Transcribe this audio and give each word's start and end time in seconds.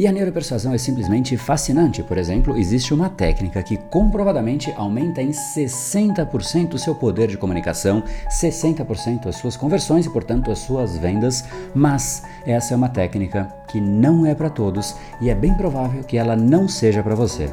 E 0.00 0.06
a 0.06 0.12
neuropersuasão 0.12 0.72
é 0.72 0.78
simplesmente 0.78 1.36
fascinante. 1.36 2.02
Por 2.02 2.16
exemplo, 2.16 2.56
existe 2.56 2.94
uma 2.94 3.10
técnica 3.10 3.62
que 3.62 3.76
comprovadamente 3.76 4.72
aumenta 4.74 5.20
em 5.20 5.28
60% 5.28 6.72
o 6.72 6.78
seu 6.78 6.94
poder 6.94 7.28
de 7.28 7.36
comunicação, 7.36 8.02
60% 8.30 9.26
as 9.26 9.36
suas 9.36 9.58
conversões 9.58 10.06
e, 10.06 10.10
portanto, 10.10 10.50
as 10.50 10.60
suas 10.60 10.96
vendas, 10.96 11.44
mas 11.74 12.22
essa 12.46 12.72
é 12.72 12.76
uma 12.78 12.88
técnica 12.88 13.54
que 13.68 13.78
não 13.78 14.24
é 14.24 14.34
para 14.34 14.48
todos 14.48 14.96
e 15.20 15.28
é 15.28 15.34
bem 15.34 15.52
provável 15.52 16.02
que 16.02 16.16
ela 16.16 16.34
não 16.34 16.66
seja 16.66 17.02
para 17.02 17.14
você. 17.14 17.50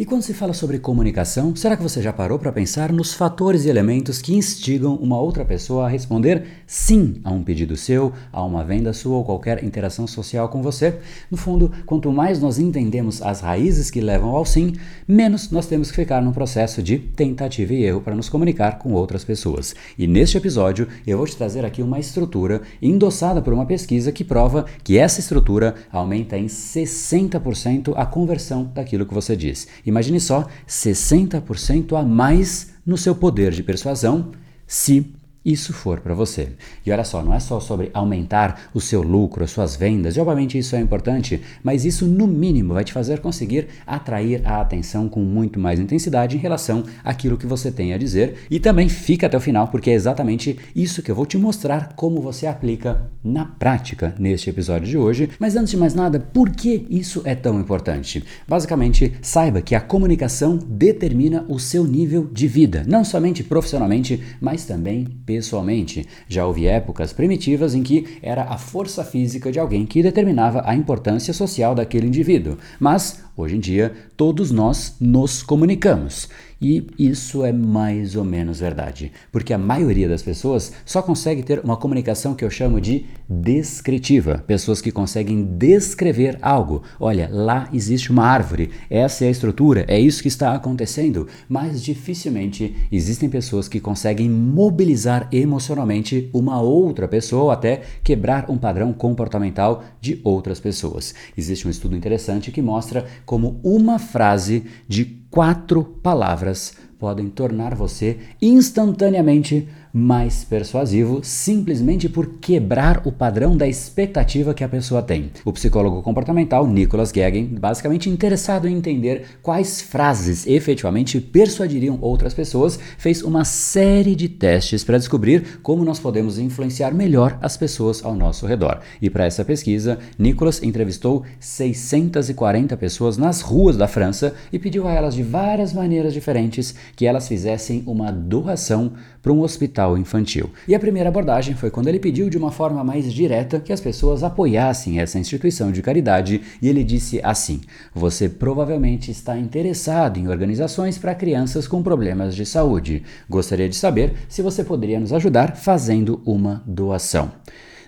E 0.00 0.06
quando 0.06 0.22
se 0.22 0.32
fala 0.32 0.54
sobre 0.54 0.78
comunicação, 0.78 1.54
será 1.54 1.76
que 1.76 1.82
você 1.82 2.00
já 2.00 2.10
parou 2.10 2.38
para 2.38 2.50
pensar 2.50 2.90
nos 2.90 3.12
fatores 3.12 3.66
e 3.66 3.68
elementos 3.68 4.22
que 4.22 4.34
instigam 4.34 4.94
uma 4.94 5.20
outra 5.20 5.44
pessoa 5.44 5.84
a 5.84 5.88
responder 5.90 6.42
sim 6.66 7.20
a 7.22 7.30
um 7.30 7.42
pedido 7.44 7.76
seu, 7.76 8.10
a 8.32 8.42
uma 8.42 8.64
venda 8.64 8.94
sua 8.94 9.18
ou 9.18 9.24
qualquer 9.26 9.62
interação 9.62 10.06
social 10.06 10.48
com 10.48 10.62
você? 10.62 10.98
No 11.30 11.36
fundo, 11.36 11.70
quanto 11.84 12.10
mais 12.10 12.40
nós 12.40 12.58
entendemos 12.58 13.20
as 13.20 13.42
raízes 13.42 13.90
que 13.90 14.00
levam 14.00 14.30
ao 14.30 14.46
sim, 14.46 14.72
menos 15.06 15.50
nós 15.50 15.66
temos 15.66 15.90
que 15.90 15.96
ficar 15.96 16.22
num 16.22 16.32
processo 16.32 16.82
de 16.82 16.98
tentativa 16.98 17.74
e 17.74 17.84
erro 17.84 18.00
para 18.00 18.16
nos 18.16 18.30
comunicar 18.30 18.78
com 18.78 18.94
outras 18.94 19.22
pessoas. 19.22 19.74
E 19.98 20.06
neste 20.06 20.38
episódio, 20.38 20.88
eu 21.06 21.18
vou 21.18 21.26
te 21.26 21.36
trazer 21.36 21.62
aqui 21.62 21.82
uma 21.82 21.98
estrutura 21.98 22.62
endossada 22.80 23.42
por 23.42 23.52
uma 23.52 23.66
pesquisa 23.66 24.10
que 24.10 24.24
prova 24.24 24.64
que 24.82 24.96
essa 24.96 25.20
estrutura 25.20 25.74
aumenta 25.92 26.38
em 26.38 26.46
60% 26.46 27.92
a 27.94 28.06
conversão 28.06 28.64
daquilo 28.74 29.04
que 29.04 29.12
você 29.12 29.36
diz. 29.36 29.68
Imagine 29.90 30.20
só 30.20 30.46
60% 30.66 31.98
a 31.98 32.02
mais 32.02 32.72
no 32.86 32.96
seu 32.96 33.14
poder 33.14 33.52
de 33.52 33.62
persuasão 33.62 34.30
se 34.66 35.12
isso 35.44 35.72
for 35.72 36.00
para 36.00 36.14
você. 36.14 36.50
E 36.84 36.92
olha 36.92 37.04
só, 37.04 37.22
não 37.22 37.32
é 37.32 37.40
só 37.40 37.60
sobre 37.60 37.90
aumentar 37.94 38.70
o 38.74 38.80
seu 38.80 39.02
lucro, 39.02 39.44
as 39.44 39.50
suas 39.50 39.76
vendas, 39.76 40.16
e 40.16 40.20
obviamente 40.20 40.58
isso 40.58 40.76
é 40.76 40.80
importante, 40.80 41.40
mas 41.62 41.84
isso 41.84 42.06
no 42.06 42.26
mínimo 42.26 42.74
vai 42.74 42.84
te 42.84 42.92
fazer 42.92 43.20
conseguir 43.20 43.68
atrair 43.86 44.42
a 44.44 44.60
atenção 44.60 45.08
com 45.08 45.20
muito 45.20 45.58
mais 45.58 45.80
intensidade 45.80 46.36
em 46.36 46.40
relação 46.40 46.84
àquilo 47.04 47.36
que 47.36 47.46
você 47.46 47.70
tem 47.70 47.94
a 47.94 47.98
dizer. 47.98 48.46
E 48.50 48.60
também 48.60 48.88
fica 48.88 49.26
até 49.26 49.36
o 49.36 49.40
final, 49.40 49.68
porque 49.68 49.90
é 49.90 49.94
exatamente 49.94 50.58
isso 50.74 51.02
que 51.02 51.10
eu 51.10 51.14
vou 51.14 51.26
te 51.26 51.38
mostrar 51.38 51.94
como 51.96 52.20
você 52.20 52.46
aplica 52.46 53.10
na 53.22 53.44
prática 53.44 54.14
neste 54.18 54.50
episódio 54.50 54.88
de 54.88 54.98
hoje. 54.98 55.30
Mas 55.38 55.56
antes 55.56 55.70
de 55.70 55.76
mais 55.76 55.94
nada, 55.94 56.20
por 56.20 56.50
que 56.50 56.86
isso 56.90 57.22
é 57.24 57.34
tão 57.34 57.60
importante? 57.60 58.24
Basicamente, 58.46 59.14
saiba 59.22 59.60
que 59.60 59.74
a 59.74 59.80
comunicação 59.80 60.56
determina 60.56 61.44
o 61.48 61.58
seu 61.58 61.84
nível 61.84 62.28
de 62.32 62.46
vida, 62.46 62.84
não 62.86 63.04
somente 63.04 63.42
profissionalmente, 63.42 64.22
mas 64.40 64.64
também 64.64 65.06
pessoalmente. 65.30 66.08
Já 66.26 66.44
houve 66.44 66.66
épocas 66.66 67.12
primitivas 67.12 67.72
em 67.72 67.84
que 67.84 68.18
era 68.20 68.42
a 68.42 68.58
força 68.58 69.04
física 69.04 69.52
de 69.52 69.60
alguém 69.60 69.86
que 69.86 70.02
determinava 70.02 70.64
a 70.66 70.74
importância 70.74 71.32
social 71.32 71.72
daquele 71.72 72.08
indivíduo. 72.08 72.58
Mas, 72.80 73.22
hoje 73.36 73.56
em 73.56 73.60
dia, 73.60 73.92
todos 74.16 74.50
nós 74.50 74.96
nos 75.00 75.42
comunicamos. 75.42 76.28
E 76.62 76.86
isso 76.98 77.42
é 77.42 77.52
mais 77.52 78.16
ou 78.16 78.22
menos 78.22 78.60
verdade, 78.60 79.10
porque 79.32 79.54
a 79.54 79.58
maioria 79.58 80.06
das 80.06 80.22
pessoas 80.22 80.72
só 80.84 81.00
consegue 81.00 81.42
ter 81.42 81.58
uma 81.60 81.74
comunicação 81.74 82.34
que 82.34 82.44
eu 82.44 82.50
chamo 82.50 82.78
de 82.78 83.06
descritiva, 83.26 84.44
pessoas 84.46 84.82
que 84.82 84.92
conseguem 84.92 85.42
descrever 85.42 86.38
algo. 86.42 86.82
Olha, 86.98 87.30
lá 87.32 87.66
existe 87.72 88.10
uma 88.10 88.26
árvore, 88.26 88.70
essa 88.90 89.24
é 89.24 89.28
a 89.28 89.30
estrutura, 89.30 89.86
é 89.88 89.98
isso 89.98 90.20
que 90.20 90.28
está 90.28 90.54
acontecendo, 90.54 91.26
mas 91.48 91.82
dificilmente 91.82 92.76
existem 92.92 93.30
pessoas 93.30 93.66
que 93.66 93.80
conseguem 93.80 94.28
mobilizar 94.28 95.28
emocionalmente 95.32 96.28
uma 96.30 96.60
outra 96.60 97.08
pessoa 97.08 97.44
ou 97.44 97.50
até 97.50 97.80
quebrar 98.04 98.50
um 98.50 98.58
padrão 98.58 98.92
comportamental 98.92 99.82
de 99.98 100.20
outras 100.22 100.60
pessoas. 100.60 101.14
Existe 101.38 101.66
um 101.66 101.70
estudo 101.70 101.96
interessante 101.96 102.52
que 102.52 102.60
mostra 102.60 103.06
como 103.24 103.60
uma 103.62 103.98
frase 103.98 104.64
de 104.88 105.04
quatro 105.30 105.84
palavras 106.02 106.74
podem 106.98 107.28
tornar 107.30 107.74
você 107.74 108.18
instantaneamente 108.42 109.66
mais 109.92 110.44
persuasivo 110.44 111.20
simplesmente 111.22 112.08
por 112.08 112.38
quebrar 112.40 113.02
o 113.04 113.12
padrão 113.12 113.56
da 113.56 113.66
expectativa 113.66 114.54
que 114.54 114.64
a 114.64 114.68
pessoa 114.68 115.02
tem. 115.02 115.30
O 115.44 115.52
psicólogo 115.52 116.02
comportamental 116.02 116.66
Nicholas 116.66 117.12
Gagin, 117.12 117.46
basicamente 117.46 118.08
interessado 118.08 118.68
em 118.68 118.76
entender 118.76 119.38
quais 119.42 119.80
frases 119.80 120.46
efetivamente 120.46 121.20
persuadiriam 121.20 121.98
outras 122.00 122.34
pessoas, 122.34 122.78
fez 122.98 123.22
uma 123.22 123.44
série 123.44 124.14
de 124.14 124.28
testes 124.28 124.84
para 124.84 124.98
descobrir 124.98 125.60
como 125.62 125.84
nós 125.84 125.98
podemos 125.98 126.38
influenciar 126.38 126.92
melhor 126.92 127.38
as 127.40 127.56
pessoas 127.56 128.04
ao 128.04 128.14
nosso 128.14 128.46
redor. 128.46 128.80
E 129.00 129.10
para 129.10 129.26
essa 129.26 129.44
pesquisa, 129.44 129.98
Nicholas 130.18 130.62
entrevistou 130.62 131.24
640 131.38 132.76
pessoas 132.76 133.16
nas 133.16 133.40
ruas 133.40 133.76
da 133.76 133.88
França 133.88 134.34
e 134.52 134.58
pediu 134.58 134.86
a 134.86 134.92
elas 134.92 135.14
de 135.14 135.22
várias 135.22 135.72
maneiras 135.72 136.12
diferentes 136.12 136.74
que 136.94 137.06
elas 137.06 137.28
fizessem 137.28 137.82
uma 137.86 138.10
doação 138.10 138.92
para 139.22 139.32
um 139.32 139.40
hospital 139.40 139.98
infantil. 139.98 140.50
E 140.66 140.74
a 140.74 140.80
primeira 140.80 141.08
abordagem 141.08 141.54
foi 141.54 141.70
quando 141.70 141.88
ele 141.88 141.98
pediu 141.98 142.30
de 142.30 142.38
uma 142.38 142.50
forma 142.50 142.82
mais 142.82 143.12
direta 143.12 143.60
que 143.60 143.72
as 143.72 143.80
pessoas 143.80 144.22
apoiassem 144.22 145.00
essa 145.00 145.18
instituição 145.18 145.70
de 145.70 145.82
caridade 145.82 146.40
e 146.60 146.68
ele 146.68 146.84
disse 146.84 147.20
assim: 147.22 147.60
Você 147.94 148.28
provavelmente 148.28 149.10
está 149.10 149.38
interessado 149.38 150.18
em 150.18 150.28
organizações 150.28 150.98
para 150.98 151.14
crianças 151.14 151.68
com 151.68 151.82
problemas 151.82 152.34
de 152.34 152.46
saúde. 152.46 153.02
Gostaria 153.28 153.68
de 153.68 153.76
saber 153.76 154.14
se 154.28 154.42
você 154.42 154.64
poderia 154.64 155.00
nos 155.00 155.12
ajudar 155.12 155.56
fazendo 155.56 156.20
uma 156.24 156.62
doação. 156.66 157.32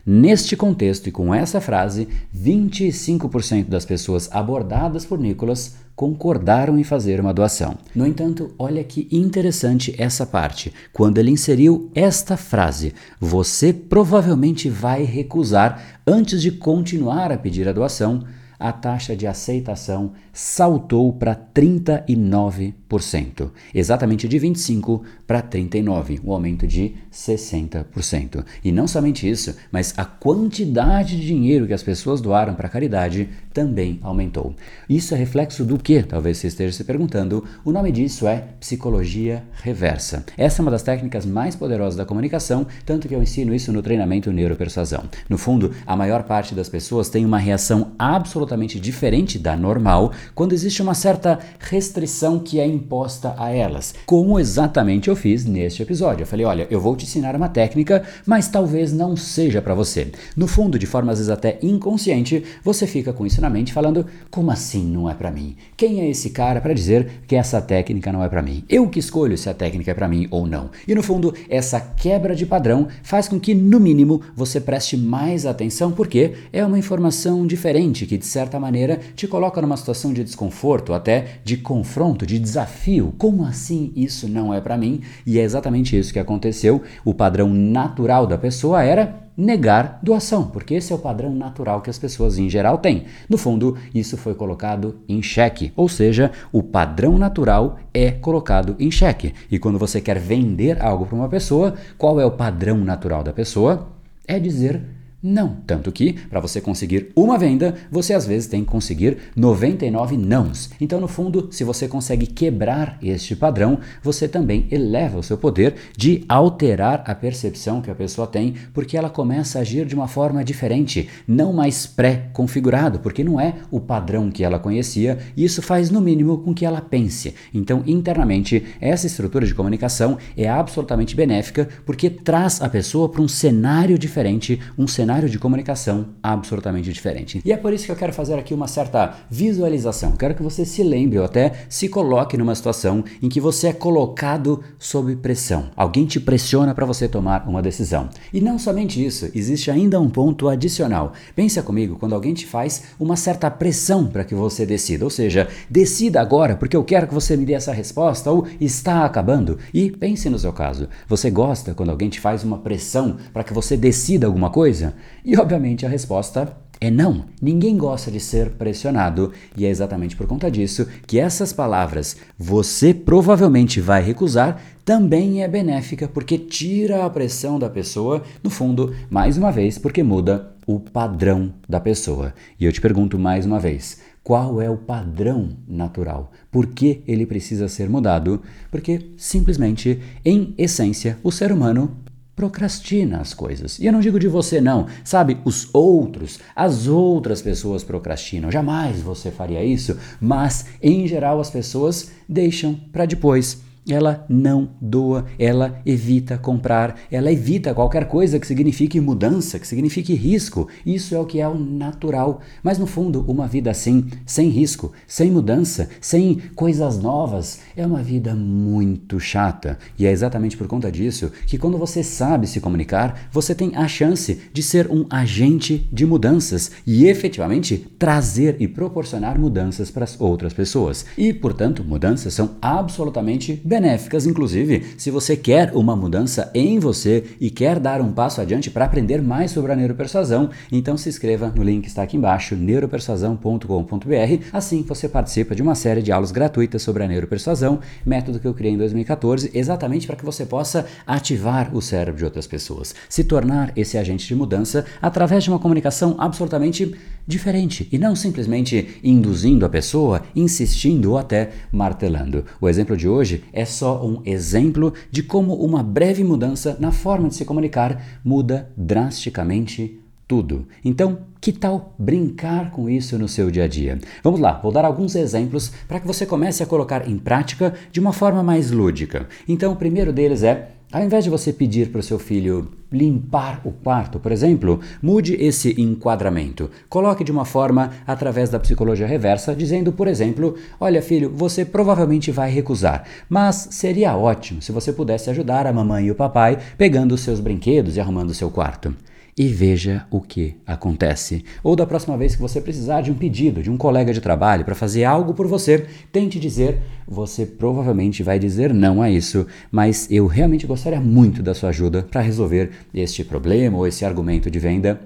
Neste 0.04 0.56
contexto 0.56 1.06
e 1.06 1.12
com 1.12 1.32
essa 1.32 1.60
frase, 1.60 2.08
25% 2.36 3.68
das 3.68 3.84
pessoas 3.84 4.28
abordadas 4.32 5.04
por 5.04 5.16
Nicholas 5.16 5.76
concordaram 5.94 6.78
em 6.78 6.84
fazer 6.84 7.20
uma 7.20 7.34
doação. 7.34 7.76
No 7.94 8.06
entanto, 8.06 8.54
olha 8.58 8.82
que 8.82 9.08
interessante 9.10 9.94
essa 9.98 10.26
parte. 10.26 10.72
Quando 10.92 11.18
ele 11.18 11.30
inseriu 11.30 11.90
esta 11.94 12.36
frase, 12.36 12.94
você 13.20 13.72
provavelmente 13.72 14.68
vai 14.68 15.04
recusar 15.04 16.00
antes 16.06 16.42
de 16.42 16.50
continuar 16.50 17.30
a 17.30 17.38
pedir 17.38 17.68
a 17.68 17.72
doação, 17.72 18.24
a 18.62 18.70
taxa 18.70 19.16
de 19.16 19.26
aceitação 19.26 20.12
saltou 20.32 21.12
para 21.12 21.34
39%. 21.34 23.50
Exatamente 23.74 24.28
de 24.28 24.38
25% 24.38 25.02
para 25.32 25.40
39%, 25.40 26.20
um 26.22 26.32
aumento 26.32 26.66
de 26.66 26.92
60%. 27.10 28.44
E 28.62 28.70
não 28.70 28.86
somente 28.86 29.26
isso, 29.26 29.56
mas 29.70 29.94
a 29.96 30.04
quantidade 30.04 31.16
de 31.16 31.26
dinheiro 31.26 31.66
que 31.66 31.72
as 31.72 31.82
pessoas 31.82 32.20
doaram 32.20 32.54
para 32.54 32.66
a 32.66 32.70
caridade 32.70 33.30
também 33.52 33.98
aumentou. 34.02 34.54
Isso 34.88 35.14
é 35.14 35.16
reflexo 35.16 35.64
do 35.64 35.78
que? 35.78 36.02
Talvez 36.02 36.36
você 36.36 36.48
esteja 36.48 36.72
se 36.76 36.84
perguntando. 36.84 37.44
O 37.64 37.72
nome 37.72 37.90
disso 37.90 38.26
é 38.26 38.44
psicologia 38.60 39.42
reversa. 39.62 40.22
Essa 40.36 40.60
é 40.60 40.62
uma 40.62 40.70
das 40.70 40.82
técnicas 40.82 41.24
mais 41.24 41.56
poderosas 41.56 41.96
da 41.96 42.04
comunicação, 42.04 42.66
tanto 42.84 43.08
que 43.08 43.14
eu 43.14 43.22
ensino 43.22 43.54
isso 43.54 43.72
no 43.72 43.82
treinamento 43.82 44.30
neuropersuasão. 44.30 45.04
No 45.30 45.38
fundo, 45.38 45.72
a 45.86 45.96
maior 45.96 46.24
parte 46.24 46.54
das 46.54 46.68
pessoas 46.68 47.08
tem 47.08 47.24
uma 47.24 47.38
reação 47.38 47.92
absolutamente 47.98 48.78
diferente 48.78 49.38
da 49.38 49.56
normal 49.56 50.12
quando 50.34 50.52
existe 50.52 50.82
uma 50.82 50.94
certa 50.94 51.38
restrição 51.58 52.38
que 52.38 52.60
é 52.60 52.66
imposta 52.66 53.34
a 53.38 53.50
elas. 53.50 53.94
Como 54.04 54.38
exatamente 54.38 55.08
eu 55.08 55.16
fiz 55.22 55.44
neste 55.44 55.82
episódio. 55.82 56.24
Eu 56.24 56.26
falei: 56.26 56.44
olha, 56.44 56.66
eu 56.68 56.80
vou 56.80 56.96
te 56.96 57.04
ensinar 57.04 57.36
uma 57.36 57.48
técnica, 57.48 58.02
mas 58.26 58.48
talvez 58.48 58.92
não 58.92 59.16
seja 59.16 59.62
para 59.62 59.72
você. 59.74 60.10
No 60.36 60.48
fundo, 60.48 60.78
de 60.78 60.86
forma 60.86 61.12
às 61.12 61.18
vezes 61.18 61.30
até 61.30 61.58
inconsciente, 61.62 62.42
você 62.64 62.88
fica 62.88 63.12
com 63.12 63.24
isso 63.24 63.40
na 63.40 63.48
mente 63.48 63.72
falando: 63.72 64.04
como 64.30 64.50
assim 64.50 64.84
não 64.84 65.08
é 65.08 65.14
para 65.14 65.30
mim? 65.30 65.54
Quem 65.76 66.00
é 66.00 66.10
esse 66.10 66.30
cara 66.30 66.60
para 66.60 66.74
dizer 66.74 67.22
que 67.28 67.36
essa 67.36 67.62
técnica 67.62 68.10
não 68.10 68.24
é 68.24 68.28
para 68.28 68.42
mim? 68.42 68.64
Eu 68.68 68.88
que 68.88 68.98
escolho 68.98 69.38
se 69.38 69.48
a 69.48 69.54
técnica 69.54 69.92
é 69.92 69.94
para 69.94 70.08
mim 70.08 70.26
ou 70.30 70.44
não. 70.44 70.70
E 70.88 70.94
no 70.94 71.02
fundo, 71.02 71.32
essa 71.48 71.80
quebra 71.80 72.34
de 72.34 72.44
padrão 72.44 72.88
faz 73.04 73.28
com 73.28 73.38
que, 73.38 73.54
no 73.54 73.78
mínimo, 73.78 74.22
você 74.34 74.60
preste 74.60 74.96
mais 74.96 75.46
atenção, 75.46 75.92
porque 75.92 76.32
é 76.52 76.64
uma 76.64 76.78
informação 76.78 77.46
diferente 77.46 78.06
que, 78.06 78.18
de 78.18 78.26
certa 78.26 78.58
maneira, 78.58 78.98
te 79.14 79.28
coloca 79.28 79.62
numa 79.62 79.76
situação 79.76 80.12
de 80.12 80.24
desconforto, 80.24 80.92
até 80.92 81.40
de 81.44 81.56
confronto, 81.56 82.26
de 82.26 82.40
desafio. 82.40 83.14
Como 83.18 83.44
assim 83.44 83.92
isso 83.94 84.28
não 84.28 84.52
é 84.52 84.60
para 84.60 84.76
mim? 84.76 85.00
E 85.26 85.38
é 85.38 85.42
exatamente 85.42 85.98
isso 85.98 86.12
que 86.12 86.18
aconteceu. 86.18 86.82
O 87.04 87.14
padrão 87.14 87.48
natural 87.48 88.26
da 88.26 88.38
pessoa 88.38 88.82
era 88.82 89.22
negar 89.36 89.98
doação, 90.02 90.46
porque 90.48 90.74
esse 90.74 90.92
é 90.92 90.96
o 90.96 90.98
padrão 90.98 91.34
natural 91.34 91.80
que 91.80 91.90
as 91.90 91.98
pessoas 91.98 92.38
em 92.38 92.50
geral 92.50 92.78
têm. 92.78 93.04
No 93.28 93.38
fundo, 93.38 93.76
isso 93.94 94.16
foi 94.16 94.34
colocado 94.34 94.96
em 95.08 95.22
xeque, 95.22 95.72
ou 95.74 95.88
seja, 95.88 96.30
o 96.52 96.62
padrão 96.62 97.18
natural 97.18 97.78
é 97.94 98.10
colocado 98.10 98.76
em 98.78 98.90
xeque. 98.90 99.34
E 99.50 99.58
quando 99.58 99.78
você 99.78 100.00
quer 100.00 100.18
vender 100.18 100.82
algo 100.82 101.06
para 101.06 101.16
uma 101.16 101.28
pessoa, 101.28 101.74
qual 101.96 102.20
é 102.20 102.26
o 102.26 102.30
padrão 102.30 102.78
natural 102.78 103.22
da 103.22 103.32
pessoa? 103.32 103.88
É 104.26 104.38
dizer 104.38 104.82
não. 105.22 105.56
Tanto 105.66 105.92
que, 105.92 106.12
para 106.12 106.40
você 106.40 106.60
conseguir 106.60 107.10
uma 107.14 107.38
venda, 107.38 107.74
você 107.90 108.12
às 108.12 108.26
vezes 108.26 108.48
tem 108.48 108.64
que 108.64 108.70
conseguir 108.70 109.18
99 109.36 110.16
nãos. 110.16 110.70
Então, 110.80 111.00
no 111.00 111.06
fundo, 111.06 111.48
se 111.52 111.62
você 111.62 111.86
consegue 111.86 112.26
quebrar 112.26 112.98
este 113.02 113.36
padrão, 113.36 113.78
você 114.02 114.26
também 114.26 114.66
eleva 114.70 115.18
o 115.18 115.22
seu 115.22 115.38
poder 115.38 115.74
de 115.96 116.24
alterar 116.28 117.04
a 117.06 117.14
percepção 117.14 117.80
que 117.80 117.90
a 117.90 117.94
pessoa 117.94 118.26
tem, 118.26 118.54
porque 118.72 118.96
ela 118.96 119.10
começa 119.10 119.58
a 119.58 119.62
agir 119.62 119.86
de 119.86 119.94
uma 119.94 120.08
forma 120.08 120.44
diferente, 120.44 121.08
não 121.26 121.52
mais 121.52 121.86
pré-configurado, 121.86 122.98
porque 122.98 123.22
não 123.22 123.40
é 123.40 123.54
o 123.70 123.80
padrão 123.80 124.30
que 124.30 124.42
ela 124.42 124.58
conhecia, 124.58 125.18
e 125.36 125.44
isso 125.44 125.62
faz 125.62 125.90
no 125.90 126.00
mínimo 126.00 126.38
com 126.38 126.54
que 126.54 126.66
ela 126.66 126.80
pense. 126.80 127.34
Então, 127.54 127.82
internamente, 127.86 128.64
essa 128.80 129.06
estrutura 129.06 129.46
de 129.46 129.54
comunicação 129.54 130.18
é 130.36 130.48
absolutamente 130.48 131.14
benéfica 131.14 131.68
porque 131.84 132.10
traz 132.10 132.60
a 132.60 132.68
pessoa 132.68 133.08
para 133.08 133.22
um 133.22 133.28
cenário 133.28 133.98
diferente, 133.98 134.60
um 134.76 134.86
cenário 135.12 135.28
de 135.28 135.38
comunicação 135.38 136.06
absolutamente 136.22 136.90
diferente. 136.90 137.42
E 137.44 137.52
é 137.52 137.56
por 137.56 137.72
isso 137.72 137.84
que 137.84 137.92
eu 137.92 137.96
quero 137.96 138.14
fazer 138.14 138.38
aqui 138.38 138.54
uma 138.54 138.66
certa 138.66 139.14
visualização. 139.30 140.12
Quero 140.12 140.34
que 140.34 140.42
você 140.42 140.64
se 140.64 140.82
lembre 140.82 141.18
ou 141.18 141.24
até 141.24 141.52
se 141.68 141.86
coloque 141.88 142.38
numa 142.38 142.54
situação 142.54 143.04
em 143.20 143.28
que 143.28 143.40
você 143.40 143.68
é 143.68 143.72
colocado 143.74 144.62
sob 144.78 145.14
pressão. 145.16 145.66
Alguém 145.76 146.06
te 146.06 146.18
pressiona 146.18 146.74
para 146.74 146.86
você 146.86 147.06
tomar 147.06 147.46
uma 147.46 147.60
decisão. 147.60 148.08
E 148.32 148.40
não 148.40 148.58
somente 148.58 149.04
isso, 149.04 149.30
existe 149.34 149.70
ainda 149.70 150.00
um 150.00 150.08
ponto 150.08 150.48
adicional. 150.48 151.12
Pensa 151.36 151.62
comigo 151.62 151.96
quando 151.98 152.14
alguém 152.14 152.32
te 152.32 152.46
faz 152.46 152.84
uma 152.98 153.16
certa 153.16 153.50
pressão 153.50 154.06
para 154.06 154.24
que 154.24 154.34
você 154.34 154.64
decida, 154.64 155.04
ou 155.04 155.10
seja, 155.10 155.46
decida 155.68 156.22
agora 156.22 156.56
porque 156.56 156.76
eu 156.76 156.84
quero 156.84 157.06
que 157.06 157.14
você 157.14 157.36
me 157.36 157.44
dê 157.44 157.52
essa 157.52 157.72
resposta 157.72 158.30
ou 158.30 158.46
está 158.58 159.04
acabando. 159.04 159.58
E 159.74 159.90
pense 159.90 160.30
no 160.30 160.38
seu 160.38 160.54
caso. 160.54 160.88
Você 161.06 161.30
gosta 161.30 161.74
quando 161.74 161.90
alguém 161.90 162.08
te 162.08 162.18
faz 162.20 162.42
uma 162.42 162.58
pressão 162.58 163.18
para 163.32 163.44
que 163.44 163.52
você 163.52 163.76
decida 163.76 164.26
alguma 164.26 164.48
coisa? 164.48 164.94
E 165.24 165.36
obviamente 165.36 165.86
a 165.86 165.88
resposta 165.88 166.56
é 166.80 166.90
não. 166.90 167.26
Ninguém 167.40 167.76
gosta 167.76 168.10
de 168.10 168.18
ser 168.18 168.50
pressionado 168.50 169.32
e 169.56 169.64
é 169.64 169.68
exatamente 169.68 170.16
por 170.16 170.26
conta 170.26 170.50
disso 170.50 170.86
que 171.06 171.18
essas 171.18 171.52
palavras 171.52 172.16
você 172.36 172.92
provavelmente 172.92 173.80
vai 173.80 174.02
recusar 174.02 174.60
também 174.84 175.44
é 175.44 175.48
benéfica 175.48 176.08
porque 176.08 176.36
tira 176.36 177.04
a 177.04 177.10
pressão 177.10 177.56
da 177.56 177.70
pessoa, 177.70 178.24
no 178.42 178.50
fundo, 178.50 178.92
mais 179.08 179.38
uma 179.38 179.52
vez, 179.52 179.78
porque 179.78 180.02
muda 180.02 180.52
o 180.66 180.80
padrão 180.80 181.54
da 181.68 181.78
pessoa. 181.78 182.34
E 182.58 182.64
eu 182.64 182.72
te 182.72 182.80
pergunto 182.80 183.16
mais 183.16 183.46
uma 183.46 183.60
vez, 183.60 184.00
qual 184.24 184.60
é 184.60 184.68
o 184.68 184.76
padrão 184.76 185.50
natural? 185.68 186.32
Por 186.50 186.66
que 186.66 187.02
ele 187.06 187.26
precisa 187.26 187.68
ser 187.68 187.88
mudado? 187.88 188.42
Porque 188.70 189.12
simplesmente, 189.16 190.00
em 190.24 190.54
essência, 190.58 191.18
o 191.22 191.30
ser 191.30 191.52
humano 191.52 191.96
procrastina 192.34 193.20
as 193.20 193.34
coisas. 193.34 193.78
E 193.78 193.86
eu 193.86 193.92
não 193.92 194.00
digo 194.00 194.18
de 194.18 194.28
você, 194.28 194.60
não. 194.60 194.86
Sabe, 195.04 195.38
os 195.44 195.68
outros, 195.72 196.40
as 196.56 196.86
outras 196.86 197.42
pessoas 197.42 197.84
procrastinam. 197.84 198.50
Jamais 198.50 199.00
você 199.00 199.30
faria 199.30 199.64
isso, 199.64 199.98
mas 200.20 200.66
em 200.82 201.06
geral 201.06 201.40
as 201.40 201.50
pessoas 201.50 202.10
deixam 202.28 202.74
para 202.92 203.06
depois 203.06 203.60
ela 203.88 204.24
não 204.28 204.70
doa, 204.80 205.26
ela 205.38 205.80
evita 205.84 206.38
comprar, 206.38 206.96
ela 207.10 207.32
evita 207.32 207.74
qualquer 207.74 208.06
coisa 208.06 208.38
que 208.38 208.46
signifique 208.46 209.00
mudança, 209.00 209.58
que 209.58 209.66
signifique 209.66 210.14
risco. 210.14 210.68
Isso 210.86 211.14
é 211.14 211.18
o 211.18 211.26
que 211.26 211.40
é 211.40 211.48
o 211.48 211.58
natural. 211.58 212.40
Mas 212.62 212.78
no 212.78 212.86
fundo, 212.86 213.24
uma 213.26 213.48
vida 213.48 213.70
assim, 213.70 214.06
sem 214.24 214.48
risco, 214.48 214.92
sem 215.06 215.30
mudança, 215.30 215.88
sem 216.00 216.40
coisas 216.54 216.98
novas, 216.98 217.60
é 217.76 217.84
uma 217.84 218.02
vida 218.02 218.34
muito 218.34 219.18
chata. 219.18 219.78
E 219.98 220.06
é 220.06 220.10
exatamente 220.10 220.56
por 220.56 220.66
conta 220.66 220.90
disso 220.90 221.32
que 221.46 221.58
quando 221.58 221.78
você 221.78 222.02
sabe 222.02 222.46
se 222.46 222.60
comunicar, 222.60 223.28
você 223.32 223.54
tem 223.54 223.74
a 223.74 223.88
chance 223.88 224.40
de 224.52 224.62
ser 224.62 224.90
um 224.90 225.06
agente 225.10 225.88
de 225.92 226.06
mudanças 226.06 226.70
e 226.86 227.06
efetivamente 227.06 227.78
trazer 227.98 228.56
e 228.60 228.68
proporcionar 228.68 229.38
mudanças 229.38 229.90
para 229.90 230.04
as 230.04 230.20
outras 230.20 230.52
pessoas. 230.52 231.04
E, 231.16 231.32
portanto, 231.32 231.84
mudanças 231.84 232.34
são 232.34 232.56
absolutamente 232.60 233.60
benéficas, 233.72 234.26
inclusive, 234.26 234.84
se 234.98 235.10
você 235.10 235.34
quer 235.34 235.72
uma 235.74 235.96
mudança 235.96 236.50
em 236.54 236.78
você 236.78 237.24
e 237.40 237.48
quer 237.48 237.80
dar 237.80 238.02
um 238.02 238.12
passo 238.12 238.38
adiante 238.38 238.70
para 238.70 238.84
aprender 238.84 239.22
mais 239.22 239.50
sobre 239.50 239.72
a 239.72 239.76
neuropersuasão, 239.76 240.50
então 240.70 240.94
se 240.98 241.08
inscreva 241.08 241.50
no 241.56 241.62
link 241.62 241.84
que 241.84 241.88
está 241.88 242.02
aqui 242.02 242.18
embaixo, 242.18 242.54
neuropersuasão.com.br. 242.54 244.44
Assim 244.52 244.82
você 244.82 245.08
participa 245.08 245.54
de 245.54 245.62
uma 245.62 245.74
série 245.74 246.02
de 246.02 246.12
aulas 246.12 246.30
gratuitas 246.30 246.82
sobre 246.82 247.02
a 247.02 247.08
neuropersuasão, 247.08 247.80
método 248.04 248.38
que 248.38 248.46
eu 248.46 248.52
criei 248.52 248.74
em 248.74 248.76
2014, 248.76 249.50
exatamente 249.54 250.06
para 250.06 250.16
que 250.16 250.24
você 250.24 250.44
possa 250.44 250.84
ativar 251.06 251.74
o 251.74 251.80
cérebro 251.80 252.18
de 252.18 252.26
outras 252.26 252.46
pessoas, 252.46 252.94
se 253.08 253.24
tornar 253.24 253.72
esse 253.74 253.96
agente 253.96 254.28
de 254.28 254.34
mudança 254.34 254.84
através 255.00 255.44
de 255.44 255.48
uma 255.48 255.58
comunicação 255.58 256.16
absolutamente 256.18 256.94
diferente 257.26 257.88
e 257.92 257.98
não 257.98 258.14
simplesmente 258.14 259.00
induzindo 259.02 259.64
a 259.64 259.68
pessoa, 259.68 260.22
insistindo 260.34 261.12
ou 261.12 261.18
até 261.18 261.50
martelando. 261.70 262.44
O 262.60 262.68
exemplo 262.68 262.96
de 262.96 263.08
hoje 263.08 263.44
é 263.52 263.64
só 263.64 264.04
um 264.04 264.22
exemplo 264.24 264.92
de 265.10 265.22
como 265.22 265.54
uma 265.54 265.82
breve 265.82 266.24
mudança 266.24 266.76
na 266.80 266.92
forma 266.92 267.28
de 267.28 267.34
se 267.34 267.44
comunicar 267.44 268.20
muda 268.24 268.70
drasticamente 268.76 269.98
tudo. 270.26 270.66
Então, 270.84 271.18
que 271.42 271.52
tal 271.52 271.94
brincar 271.98 272.70
com 272.70 272.88
isso 272.88 273.18
no 273.18 273.28
seu 273.28 273.50
dia 273.50 273.64
a 273.64 273.68
dia? 273.68 273.98
Vamos 274.22 274.40
lá, 274.40 274.58
vou 274.62 274.72
dar 274.72 274.84
alguns 274.84 275.14
exemplos 275.14 275.72
para 275.86 276.00
que 276.00 276.06
você 276.06 276.24
comece 276.24 276.62
a 276.62 276.66
colocar 276.66 277.06
em 277.06 277.18
prática 277.18 277.74
de 277.90 278.00
uma 278.00 278.12
forma 278.12 278.42
mais 278.42 278.70
lúdica. 278.70 279.28
Então, 279.46 279.72
o 279.72 279.76
primeiro 279.76 280.12
deles 280.12 280.42
é 280.42 280.70
ao 280.92 281.02
invés 281.02 281.24
de 281.24 281.30
você 281.30 281.52
pedir 281.52 281.90
para 281.90 282.00
o 282.00 282.02
seu 282.02 282.18
filho 282.18 282.70
limpar 282.92 283.62
o 283.64 283.72
quarto, 283.72 284.20
por 284.20 284.30
exemplo, 284.30 284.78
mude 285.00 285.34
esse 285.42 285.80
enquadramento. 285.80 286.70
Coloque 286.88 287.24
de 287.24 287.32
uma 287.32 287.46
forma 287.46 287.90
através 288.06 288.50
da 288.50 288.60
psicologia 288.60 289.06
reversa, 289.06 289.56
dizendo, 289.56 289.92
por 289.92 290.06
exemplo: 290.06 290.54
Olha, 290.78 291.00
filho, 291.00 291.32
você 291.34 291.64
provavelmente 291.64 292.30
vai 292.30 292.50
recusar, 292.50 293.04
mas 293.28 293.68
seria 293.70 294.16
ótimo 294.16 294.60
se 294.60 294.70
você 294.70 294.92
pudesse 294.92 295.30
ajudar 295.30 295.66
a 295.66 295.72
mamãe 295.72 296.06
e 296.06 296.10
o 296.10 296.14
papai 296.14 296.58
pegando 296.76 297.12
os 297.12 297.22
seus 297.22 297.40
brinquedos 297.40 297.96
e 297.96 298.00
arrumando 298.00 298.30
o 298.30 298.34
seu 298.34 298.50
quarto 298.50 298.94
e 299.36 299.48
veja 299.48 300.06
o 300.10 300.20
que 300.20 300.56
acontece. 300.66 301.44
Ou 301.62 301.74
da 301.74 301.86
próxima 301.86 302.16
vez 302.16 302.34
que 302.34 302.42
você 302.42 302.60
precisar 302.60 303.00
de 303.00 303.10
um 303.10 303.14
pedido 303.14 303.62
de 303.62 303.70
um 303.70 303.76
colega 303.76 304.12
de 304.12 304.20
trabalho 304.20 304.64
para 304.64 304.74
fazer 304.74 305.04
algo 305.04 305.34
por 305.34 305.46
você, 305.46 305.86
tente 306.10 306.38
dizer, 306.38 306.78
você 307.06 307.46
provavelmente 307.46 308.22
vai 308.22 308.38
dizer 308.38 308.72
não 308.74 309.00
a 309.00 309.10
isso, 309.10 309.46
mas 309.70 310.10
eu 310.10 310.26
realmente 310.26 310.66
gostaria 310.66 311.00
muito 311.00 311.42
da 311.42 311.54
sua 311.54 311.70
ajuda 311.70 312.02
para 312.02 312.20
resolver 312.20 312.70
este 312.94 313.24
problema 313.24 313.78
ou 313.78 313.86
esse 313.86 314.04
argumento 314.04 314.50
de 314.50 314.58
venda. 314.58 315.00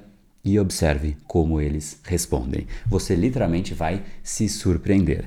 E 0.45 0.61
observe 0.61 1.17
como 1.27 1.61
eles 1.61 1.99
respondem. 2.05 2.69
Você 2.89 3.17
literalmente 3.17 3.75
vai 3.75 4.03
se 4.23 4.49
surpreender. 4.49 5.27